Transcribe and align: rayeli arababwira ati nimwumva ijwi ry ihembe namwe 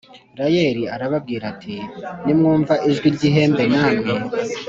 rayeli 0.39 0.83
arababwira 0.95 1.43
ati 1.53 1.75
nimwumva 2.25 2.73
ijwi 2.89 3.07
ry 3.15 3.21
ihembe 3.29 3.63
namwe 3.73 4.11